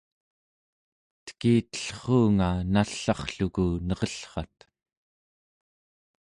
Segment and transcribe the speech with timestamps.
[1.25, 4.59] tekitellruunga nall'arrluku nerellrat